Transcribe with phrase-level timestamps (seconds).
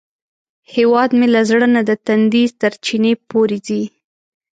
[0.73, 3.83] هیواد مې له زړه نه د تندي تر چینې پورې ځي